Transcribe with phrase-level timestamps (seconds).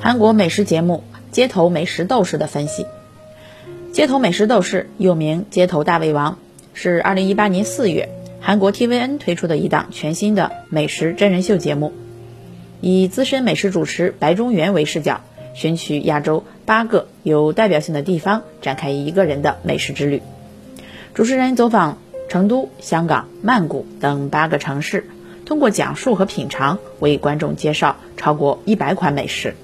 [0.00, 1.04] 韩国美食节目
[1.34, 2.82] 《街头美食斗士》的分析，
[3.92, 6.32] 《街头美食斗士》又名《街头大胃王》，
[6.74, 8.08] 是2018年4月
[8.40, 11.92] 韩国 TVN 推出的一档全新的美食真人秀节目，
[12.80, 15.22] 以资深美食主持白中原为视角，
[15.54, 20.20] 选取亚洲八个有代表性的地方，展开一个人的美食之旅。
[21.14, 25.06] 主持人走访成都、香港、曼谷等八个城市，
[25.44, 29.54] 通过讲述和品尝，为观众介绍超过一百款美食。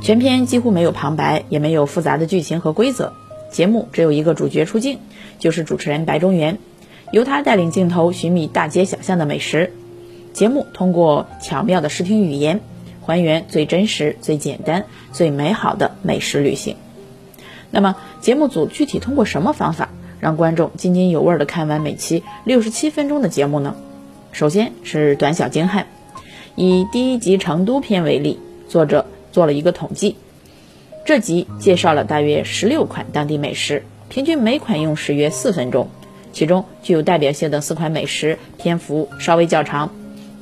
[0.00, 3.12] 全片几乎没有旁白，也没有复杂的剧情和规则。
[3.50, 4.98] 节目只有一个主角出镜，
[5.38, 6.58] 就是主持人白中原，
[7.12, 9.72] 由他带领镜头寻觅大街小巷的美食。
[10.32, 12.60] 节目通过巧妙的视听语言，
[13.02, 16.76] 还原最真实、最简单、最美好的美食旅行。
[17.70, 23.76] 那么，节目组具体通过什么方法，让观众津津有味地看完每期六十七分钟的节目呢？
[24.32, 25.86] 首先是短小精悍。
[26.56, 29.06] 以第一集成都篇为例，作者。
[29.30, 30.16] 做了一个统计，
[31.06, 35.88] 这集介绍了大约十六款当地美食，平均每款用时约四分钟。
[36.34, 39.90] 其中具有代表性的四款美食篇幅稍微较长，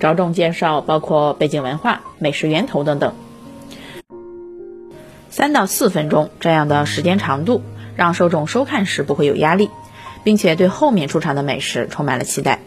[0.00, 3.14] 着重介绍包括背景文化、美食源头等等。
[5.30, 7.62] 三到四分钟这样的时间长度，
[7.94, 9.70] 让受众收看时不会有压力，
[10.24, 12.58] 并且对后面出场的美食充满了期待。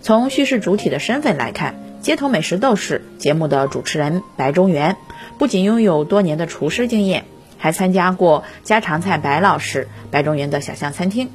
[0.00, 1.74] 从叙事主体的身份来看。
[2.00, 4.96] 街头美食斗士节目的主持人白中原，
[5.36, 7.24] 不仅拥有多年的厨师经验，
[7.58, 11.28] 还参加过家常菜白老师、白中原的小巷餐厅、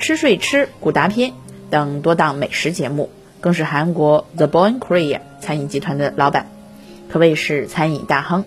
[0.00, 1.32] 吃睡吃古达篇
[1.70, 3.08] 等多档美食节目，
[3.40, 6.50] 更是韩国 The Born Korea 餐饮集团的老板，
[7.08, 8.44] 可谓是餐饮大亨。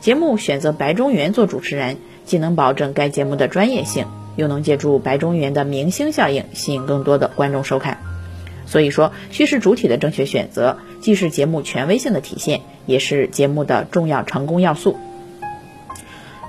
[0.00, 8.15] 节目选择白中原做主持人，既能保证该节目的专业性，又能借助白中原的明星效应，吸引更多的观众收看。
[8.66, 14.96] 所以说，叙事主体的正确选择，既是节目权威性的体现，也是节目的重要成功要素。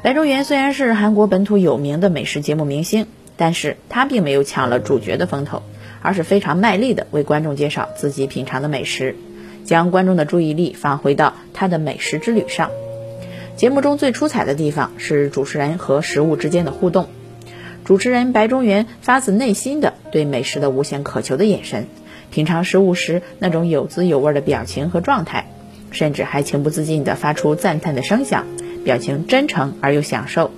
[0.04, 5.62] 白中原虽然是韩国本土有名的美食节目明星，但是他并没有抢了主角的风头，
[6.02, 9.16] 而是非常卖力的为观众介绍自己品尝的美食，
[9.64, 12.72] 将观众的注意力放回到他的美食之旅上。
[13.58, 17.08] 节目中最出彩的地方是主持人和食物之间的互动，
[17.84, 21.88] 主持人白中原发自内心的对美食的无限渴求的眼神。
[22.30, 25.50] 品尝食物时那种有滋有味的表情和状态，
[25.92, 28.46] 甚至还情不自禁地发出赞叹的声响，
[28.84, 30.52] 表情真诚而又享受，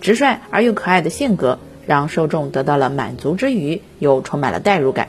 [0.00, 5.08] 直率而又可爱的性格，让受众得到了满足之余，又充满了代入感。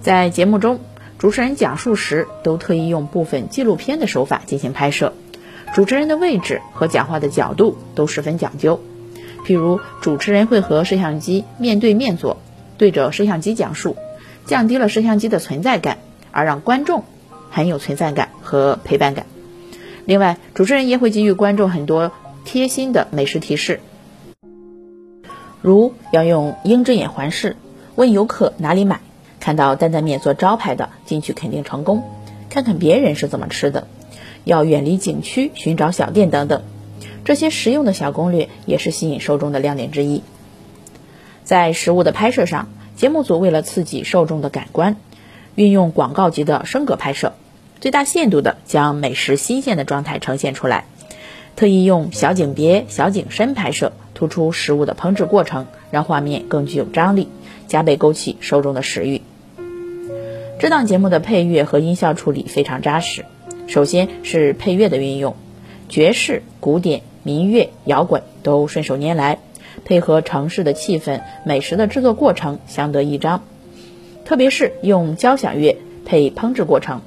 [0.00, 0.80] 在节目中，
[1.18, 5.12] 主持人讲述时都特意用部分纪录片的手法进行拍摄，
[5.74, 8.80] 主持人的位置和讲话的角度都十分讲究。
[9.44, 12.36] 譬如，主持人会和摄像机面对面坐，
[12.76, 13.96] 对着摄像机讲述。
[14.48, 15.98] 降低了摄像机的存在感，
[16.32, 17.04] 而让观众
[17.50, 19.26] 很有存在感和陪伴感。
[20.06, 22.12] 另外，主持人也会给予观众很多
[22.46, 23.80] 贴心的美食提示，
[25.60, 27.56] 如要用鹰之眼环视，
[27.94, 29.00] 问游客哪里买，
[29.38, 32.02] 看到担担面做招牌的进去肯定成功，
[32.48, 33.86] 看看别人是怎么吃的，
[34.44, 36.62] 要远离景区寻找小店等等。
[37.22, 40.22] 这些实用的小攻略也是吸引受众的亮点之一。
[41.44, 42.70] 在食物的拍摄上。
[42.98, 44.96] 节目组为了刺激受众的感官，
[45.54, 47.32] 运用广告级的升格拍摄，
[47.80, 50.84] 最大限度地将美食新鲜的状态呈现出来。
[51.54, 57.28] 特意用小景别、小景深拍摄，突出食物的烹制过程，让画面更具有张力，
[57.68, 59.22] 加倍勾起受众的食欲。
[60.58, 63.24] 这档节目的配乐和音效处理非常扎实。
[63.68, 65.36] 首先是配乐的运用，
[65.88, 69.38] 爵士、古典、民乐、摇滚都顺手拈来。
[69.88, 73.42] 配合城市的气氛，美食的制作过程相得益彰。
[74.26, 77.00] 特别是用交响乐配烹制过程，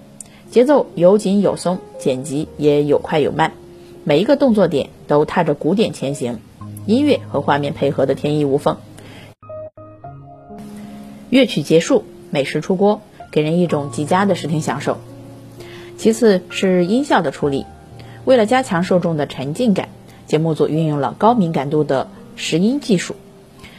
[0.49, 3.51] 节奏有紧有松，剪辑也有快有慢，
[4.03, 6.39] 每一个动作点都踏着鼓点前行，
[6.87, 8.77] 音乐和画面配合的天衣无缝。
[11.29, 14.97] 乐曲结束，美食出锅，给人一种极佳的视听享受。
[15.97, 17.67] 其次是音效的处理，
[18.25, 19.89] 为了加强受众的沉浸感，
[20.25, 22.07] 节目组运用了高敏感度的。
[22.35, 23.15] 拾音技术，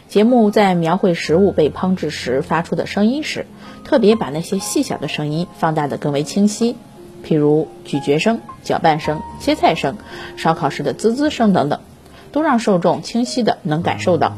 [0.08, 3.46] 节目在描绘食物被烹制时发出的声音时，
[3.84, 6.76] 特别把那些细小的声音放大的更为清晰，
[7.24, 9.96] 譬如咀嚼声、搅拌声、切菜声、
[10.36, 11.80] 烧烤时的滋滋声等等，
[12.30, 14.36] 都让受众清晰的能感受到。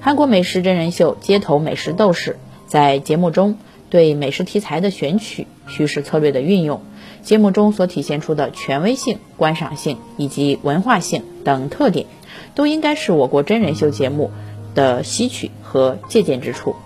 [0.00, 2.32] 韩国美食真人秀《街头美食斗士》
[2.66, 3.56] 在节目中
[3.88, 6.82] 对美食题材的选取、叙事策略的运用、
[7.22, 12.06] 节目中所体现出的权威性、观赏性以及文化性等特点。
[12.54, 14.30] 都应该是我国真人秀节目
[14.74, 16.76] 的吸取和借鉴之处。